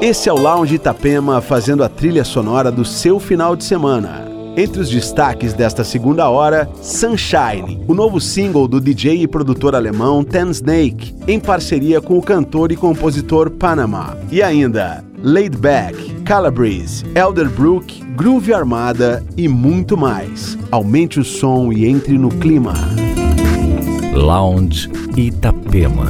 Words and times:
Esse 0.00 0.30
é 0.30 0.32
o 0.32 0.36
Lounge 0.36 0.76
Itapema 0.76 1.42
fazendo 1.42 1.84
a 1.84 1.88
trilha 1.88 2.24
sonora 2.24 2.72
do 2.72 2.86
seu 2.86 3.20
final 3.20 3.54
de 3.54 3.64
semana. 3.64 4.26
Entre 4.56 4.80
os 4.80 4.88
destaques 4.88 5.52
desta 5.52 5.84
segunda 5.84 6.26
hora, 6.30 6.66
Sunshine, 6.80 7.84
o 7.86 7.92
novo 7.92 8.18
single 8.18 8.66
do 8.66 8.80
DJ 8.80 9.22
e 9.22 9.28
produtor 9.28 9.74
alemão 9.74 10.24
Ten 10.24 10.48
Snake, 10.48 11.14
em 11.28 11.38
parceria 11.38 12.00
com 12.00 12.16
o 12.16 12.22
cantor 12.22 12.72
e 12.72 12.76
compositor 12.76 13.50
Panama. 13.50 14.16
E 14.32 14.42
ainda, 14.42 15.04
Laid 15.22 15.58
Back, 15.58 16.22
Calabrese, 16.22 17.04
Elderbrook, 17.14 18.02
Groove 18.16 18.54
Armada 18.54 19.22
e 19.36 19.46
muito 19.48 19.98
mais. 19.98 20.56
Aumente 20.70 21.20
o 21.20 21.24
som 21.24 21.70
e 21.70 21.84
entre 21.84 22.16
no 22.16 22.30
clima. 22.30 22.72
Lounge. 24.14 24.90
Itapema. 25.14 26.06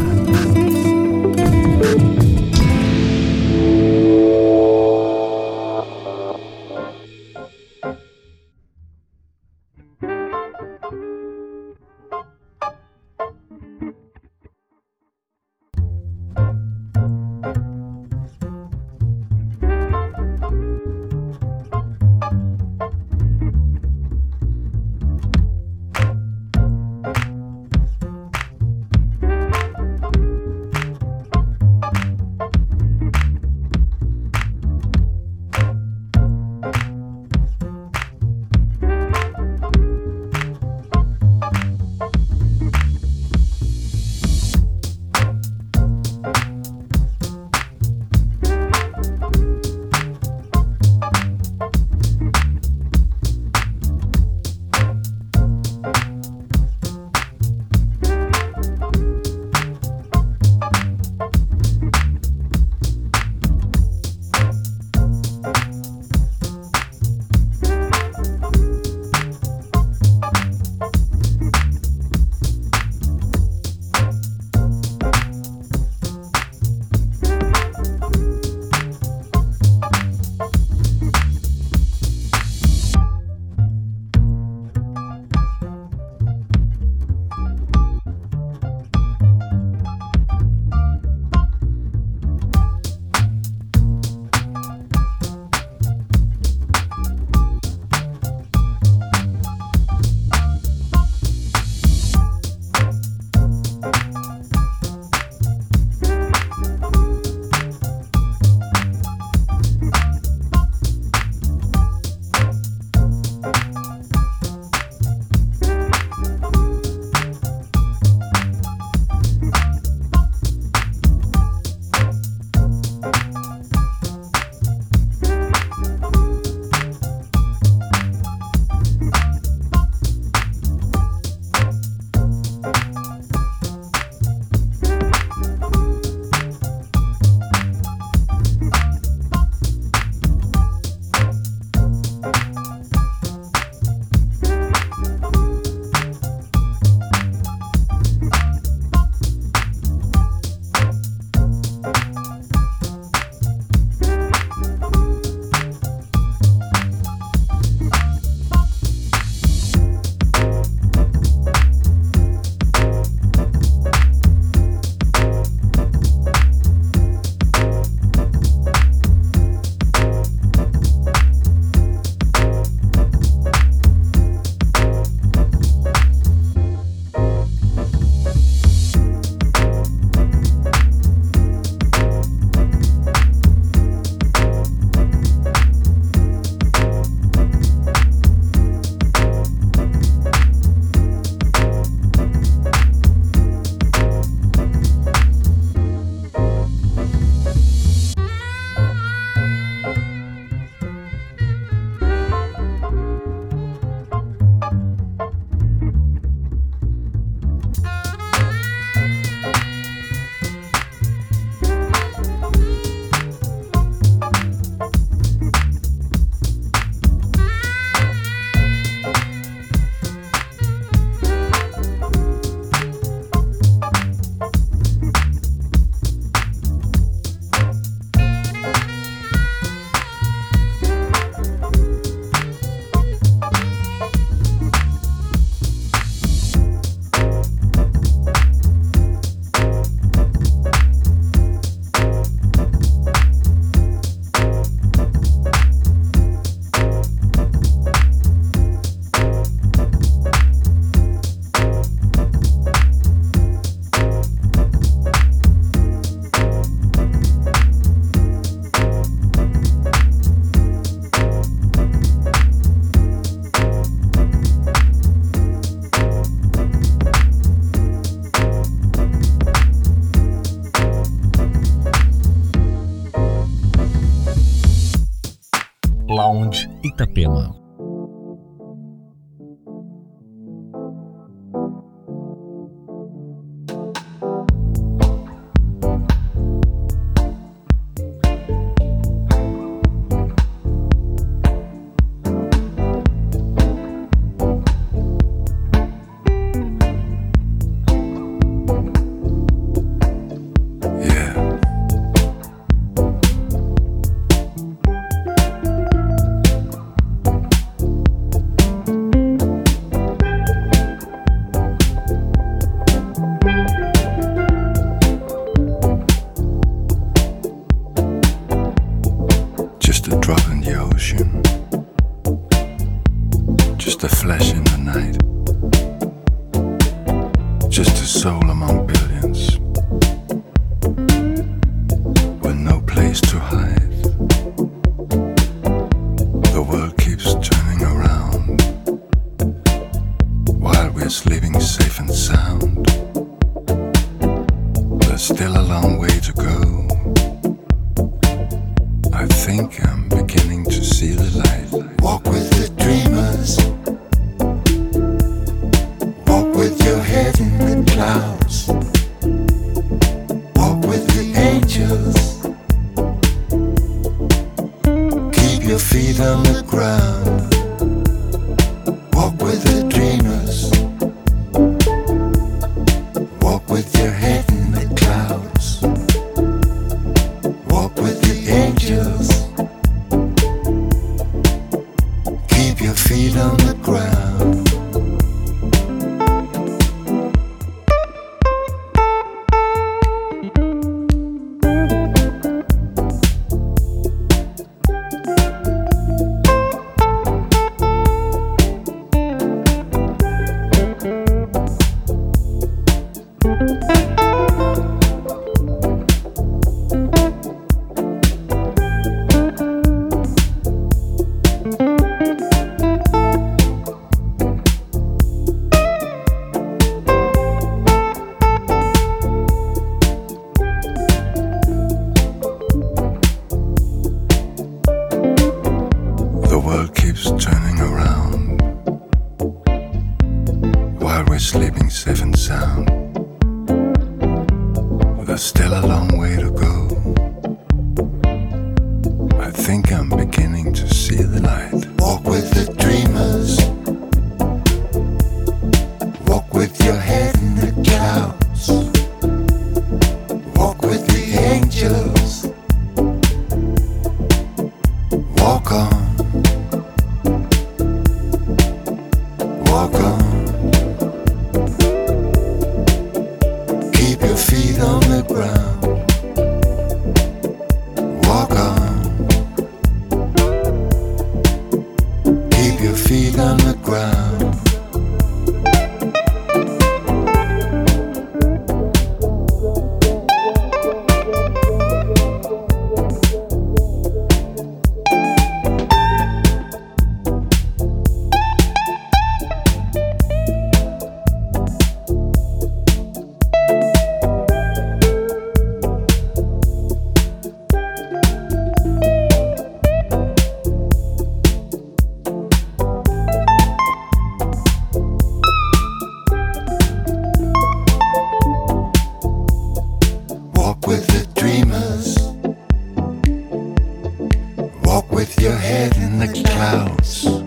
You 515.41 515.49
wanna 515.49 516.33
do. 516.33 517.40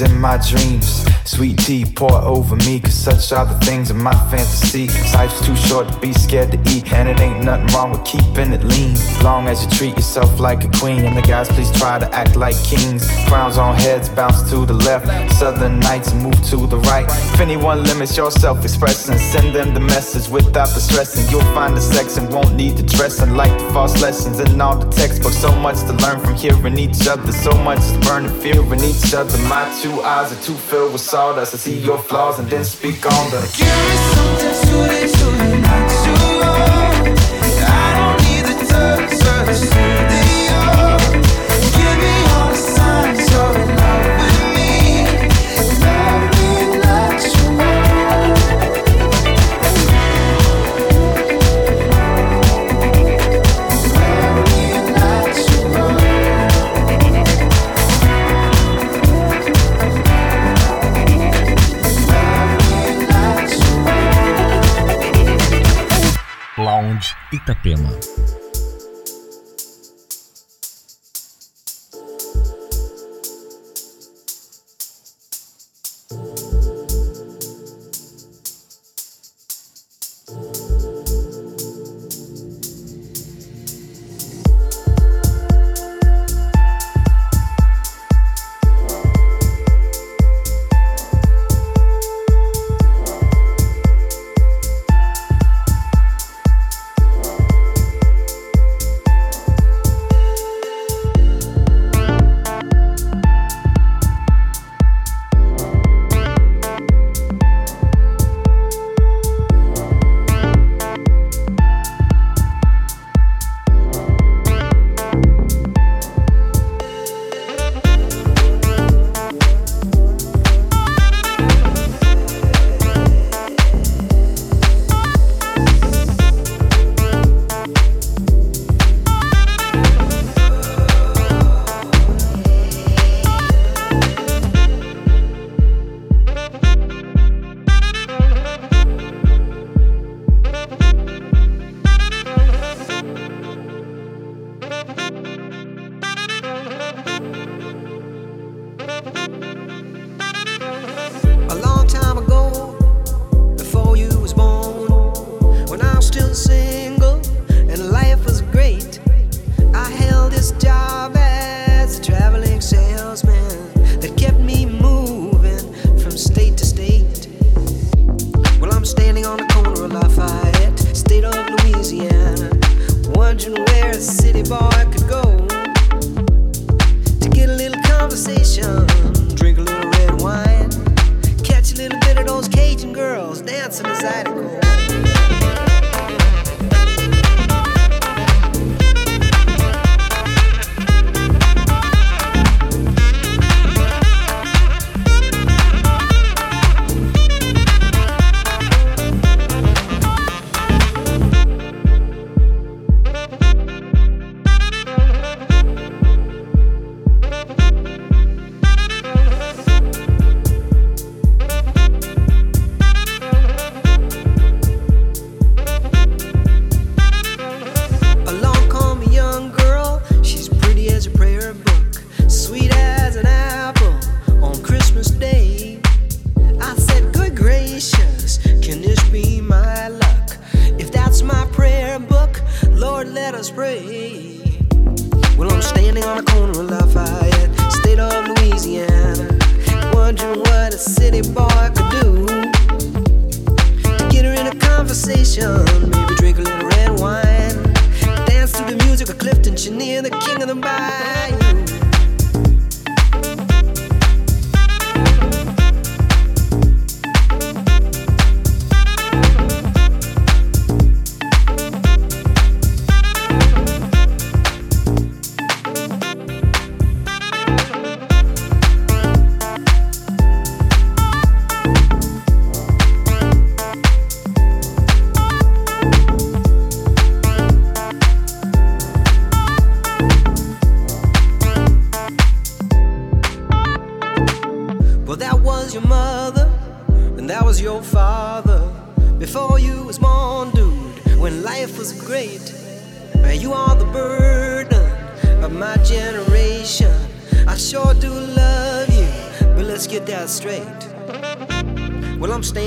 In 0.00 0.20
my 0.20 0.36
dreams. 0.36 0.97
Sweet 1.28 1.58
tea 1.58 1.84
pour 1.84 2.10
over 2.22 2.56
me, 2.56 2.80
cause 2.80 2.94
such 2.94 3.32
are 3.32 3.44
the 3.44 3.54
things 3.66 3.90
of 3.90 3.96
my 3.96 4.14
fantasy. 4.30 4.86
Life's 5.12 5.44
too 5.44 5.54
short 5.54 5.86
to 5.86 5.98
be 6.00 6.10
scared 6.14 6.50
to 6.52 6.58
eat, 6.70 6.90
and 6.90 7.06
it 7.06 7.20
ain't 7.20 7.44
nothing 7.44 7.66
wrong 7.74 7.90
with 7.90 8.02
keeping 8.06 8.50
it 8.54 8.64
lean. 8.64 8.96
Long 9.22 9.46
as 9.46 9.62
you 9.62 9.70
treat 9.70 9.94
yourself 9.94 10.40
like 10.40 10.64
a 10.64 10.70
queen, 10.80 11.04
and 11.04 11.14
the 11.14 11.20
guys 11.20 11.46
please 11.48 11.70
try 11.78 11.98
to 11.98 12.08
act 12.14 12.34
like 12.34 12.56
kings. 12.64 13.06
Crowns 13.28 13.58
on 13.58 13.76
heads 13.76 14.08
bounce 14.08 14.48
to 14.50 14.64
the 14.64 14.72
left, 14.72 15.06
southern 15.34 15.78
nights 15.80 16.14
move 16.14 16.42
to 16.48 16.66
the 16.66 16.78
right. 16.88 17.04
If 17.34 17.40
anyone 17.40 17.84
limits 17.84 18.16
your 18.16 18.30
self 18.30 18.64
expression, 18.64 19.18
send 19.18 19.54
them 19.54 19.74
the 19.74 19.80
message 19.80 20.30
without 20.30 20.70
the 20.70 20.80
stressing. 20.80 21.30
You'll 21.30 21.52
find 21.52 21.76
the 21.76 21.82
sex 21.82 22.16
and 22.16 22.32
won't 22.32 22.54
need 22.54 22.78
the 22.78 22.84
dressing, 22.84 23.34
like 23.34 23.52
the 23.58 23.70
false 23.74 24.00
lessons 24.00 24.40
in 24.40 24.58
all 24.62 24.78
the 24.78 24.90
textbooks. 24.90 25.36
So 25.36 25.54
much 25.60 25.76
to 25.80 25.92
learn 25.92 26.20
from 26.20 26.36
hearing 26.36 26.78
each 26.78 27.06
other, 27.06 27.32
so 27.32 27.52
much 27.62 27.80
is 27.80 27.98
burning 28.06 28.32
fear 28.40 28.64
in 28.72 28.80
each 28.82 29.12
other. 29.12 29.36
My 29.46 29.68
two 29.82 30.00
eyes 30.00 30.32
are 30.32 30.42
too 30.42 30.54
filled 30.54 30.94
with 30.94 31.02
sawdust. 31.18 31.54
I 31.54 31.58
see 31.58 31.78
your 31.78 31.98
flaws 31.98 32.38
and 32.38 32.48
then 32.48 32.64
speak 32.64 33.04
on 33.04 33.24
them. 33.32 33.44
Give 33.58 33.76
me 33.88 33.96
something 34.14 34.54
truly, 34.62 35.04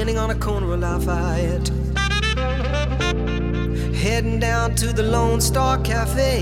standing 0.02 0.18
on 0.18 0.32
a 0.32 0.36
corner 0.36 0.74
of 0.74 0.80
Lafayette. 0.80 1.68
Heading 3.96 4.40
down 4.40 4.74
to 4.74 4.92
the 4.92 5.04
Lone 5.04 5.40
Star 5.40 5.78
Cafe. 5.84 6.42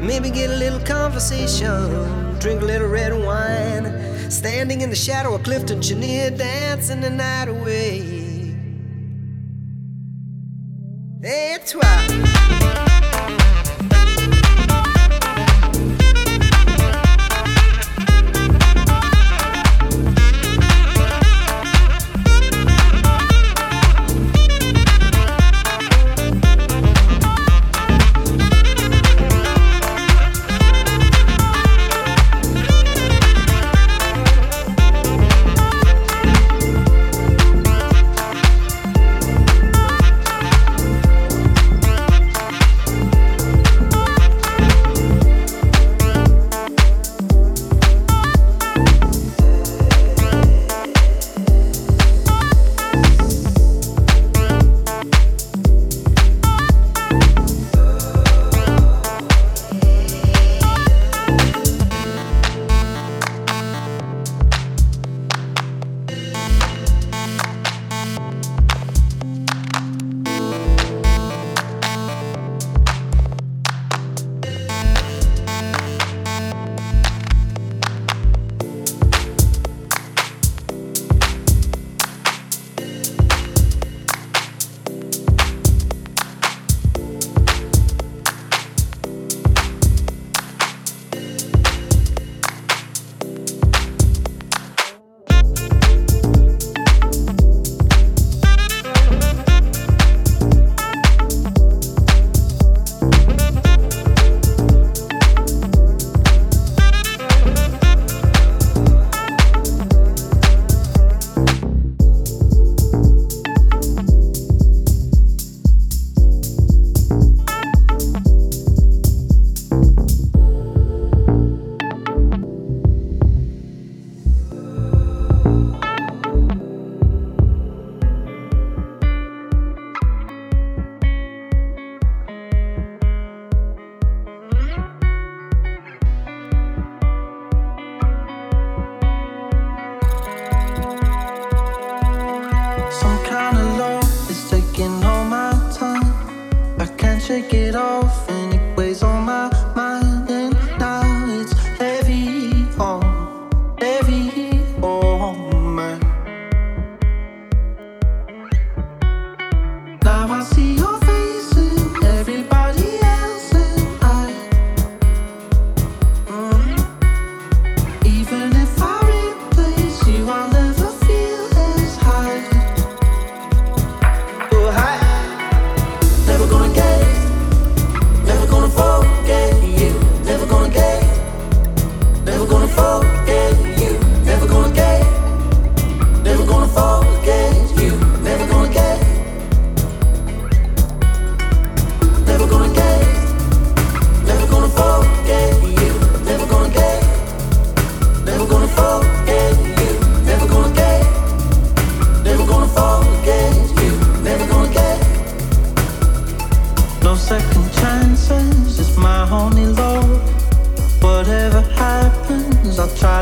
Maybe 0.00 0.30
get 0.30 0.48
a 0.50 0.56
little 0.56 0.78
conversation, 0.78 2.38
drink 2.38 2.62
a 2.62 2.64
little 2.66 2.86
red 2.86 3.12
wine. 3.12 4.30
Standing 4.30 4.82
in 4.82 4.90
the 4.90 4.96
shadow 4.96 5.34
of 5.34 5.42
Clifton 5.42 5.82
Chenier, 5.82 6.30
dancing 6.30 7.00
the 7.00 7.10
night 7.10 7.48
away. 7.48 8.23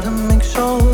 gotta 0.02 0.10
make 0.26 0.42
sure 0.42 0.91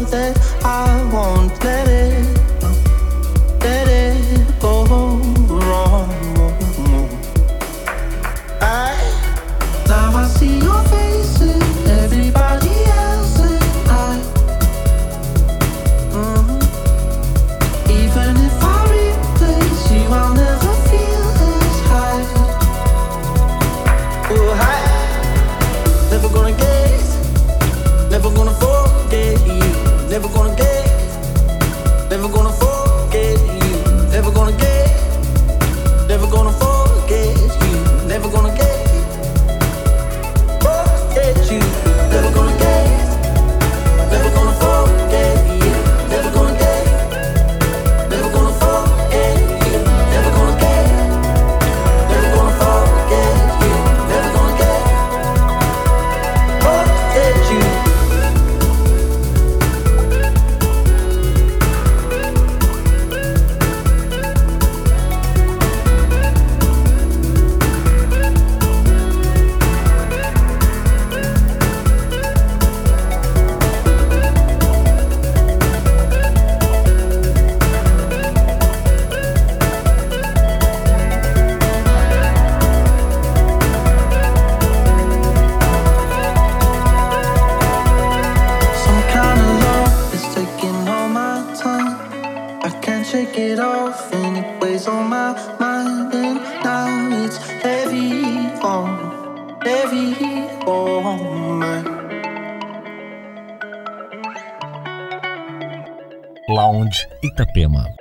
Lounge 106.49 107.07
Itapema. 107.21 107.98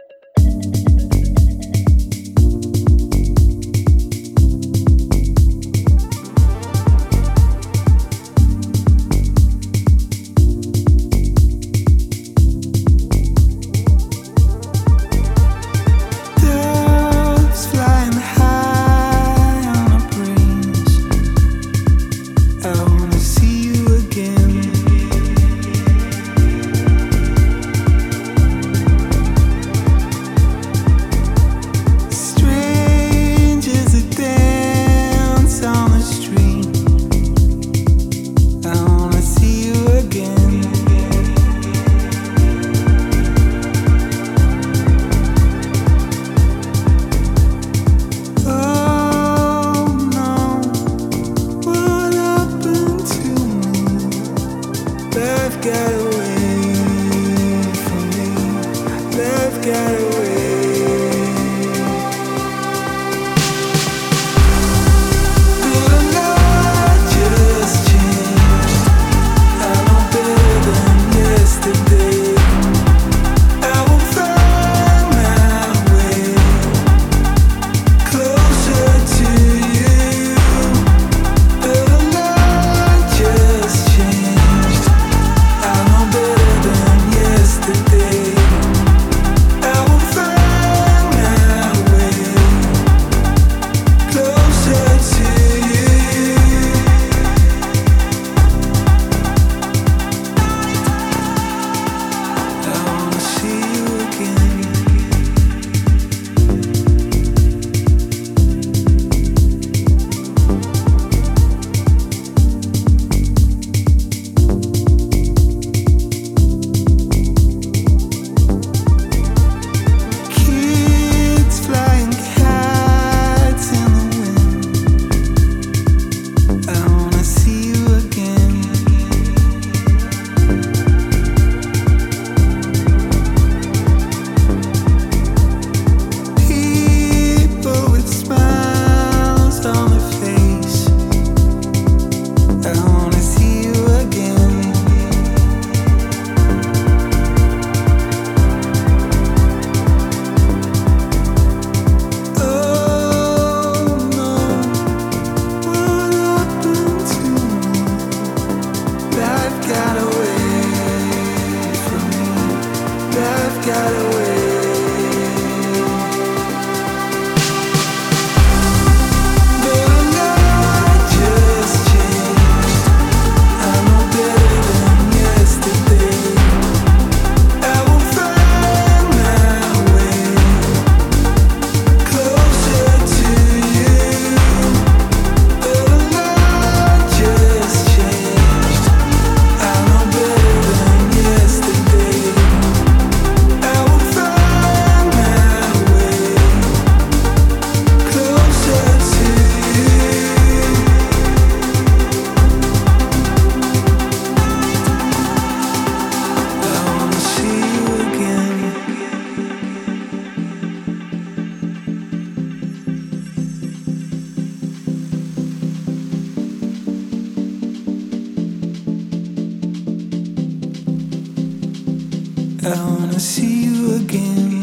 See 223.20 223.64
you 223.64 223.96
again. 223.96 224.57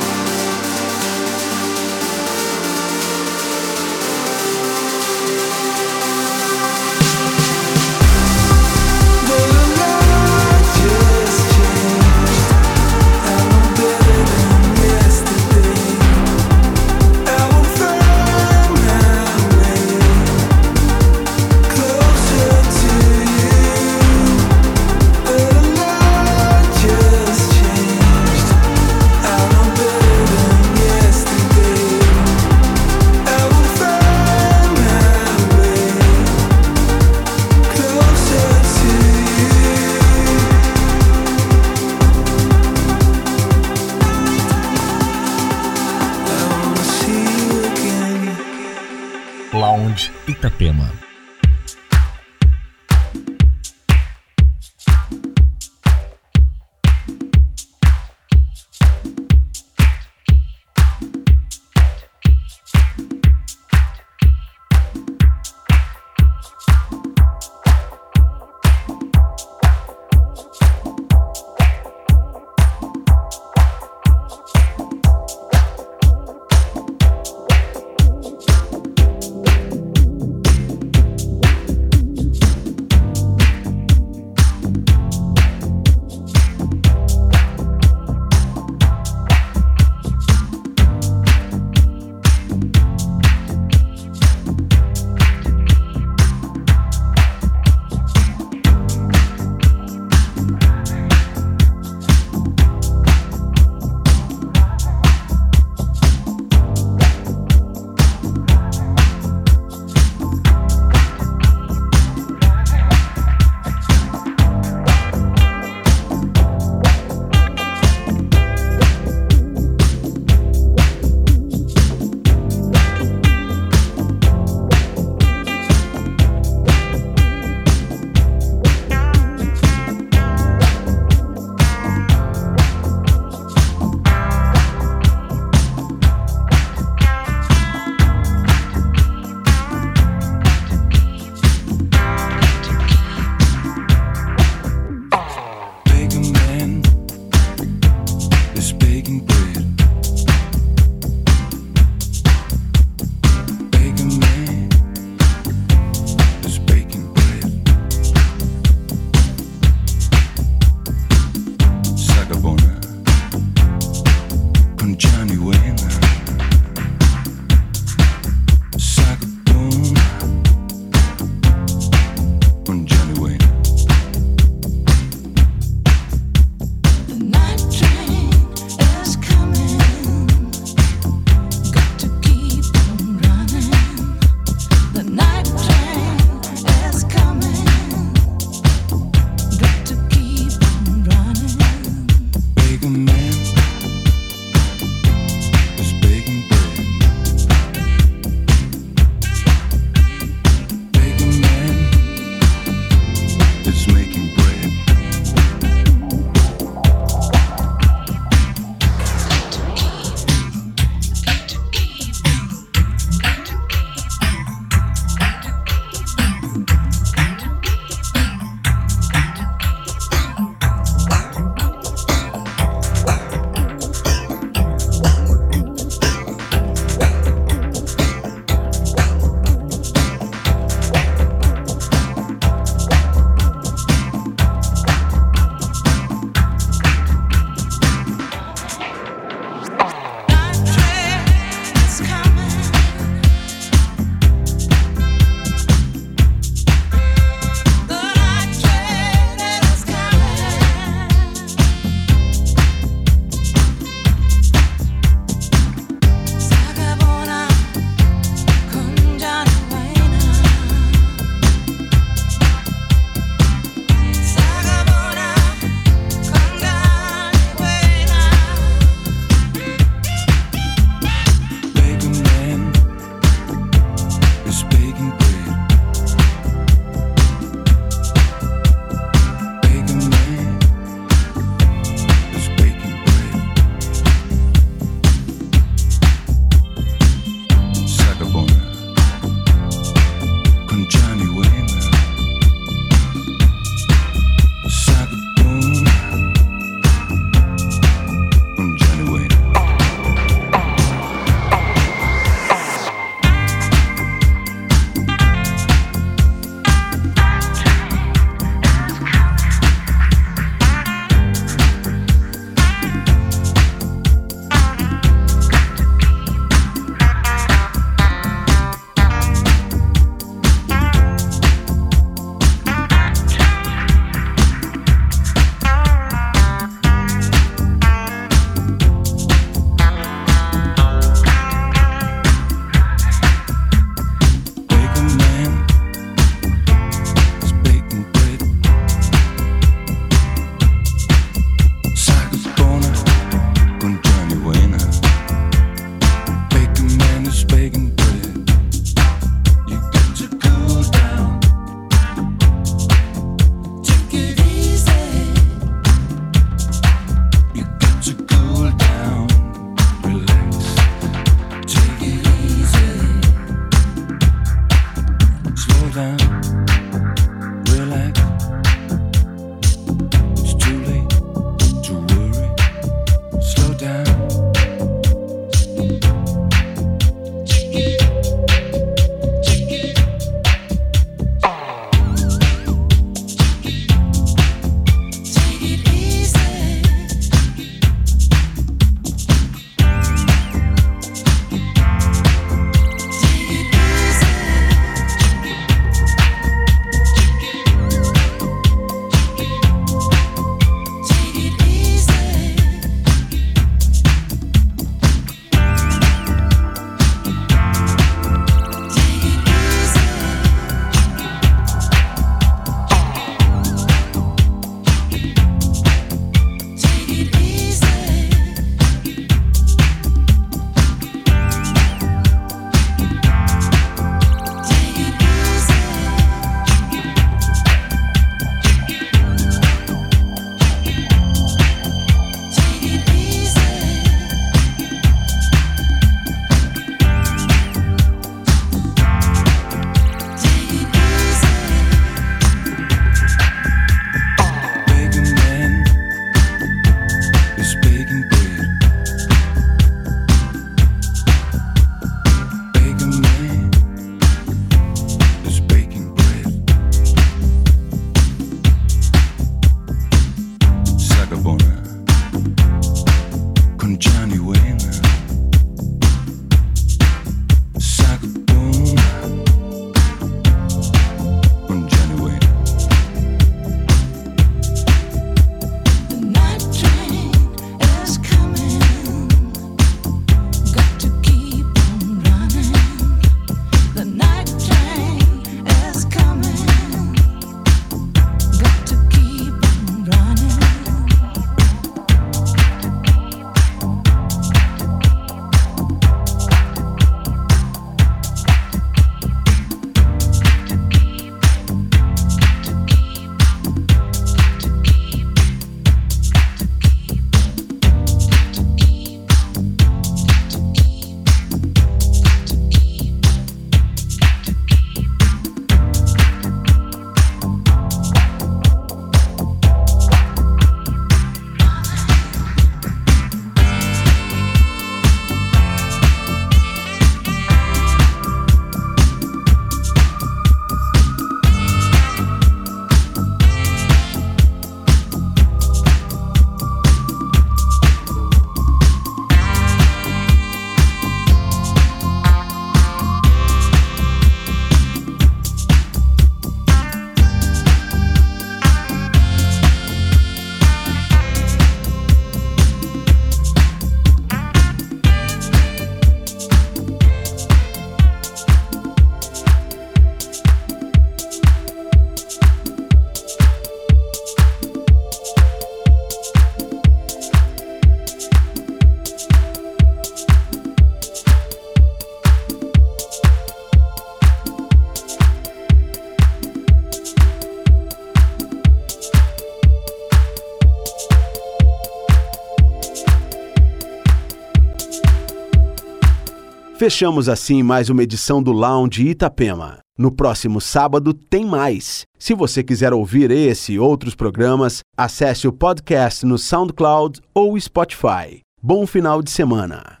Fechamos 586.81 587.29
assim 587.29 587.61
mais 587.61 587.91
uma 587.91 588.01
edição 588.01 588.41
do 588.41 588.51
Lounge 588.51 589.07
Itapema. 589.07 589.77
No 589.95 590.11
próximo 590.11 590.59
sábado 590.59 591.13
tem 591.13 591.45
mais. 591.45 592.07
Se 592.17 592.33
você 592.33 592.63
quiser 592.63 592.91
ouvir 592.91 593.29
esse 593.29 593.73
e 593.73 593.79
outros 593.79 594.15
programas, 594.15 594.79
acesse 594.97 595.47
o 595.47 595.53
podcast 595.53 596.25
no 596.25 596.39
SoundCloud 596.39 597.21
ou 597.35 597.59
Spotify. 597.59 598.41
Bom 598.59 598.87
final 598.87 599.21
de 599.21 599.29
semana. 599.29 600.00